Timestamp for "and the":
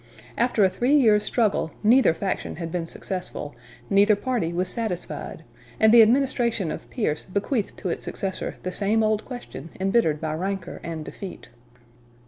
5.79-6.01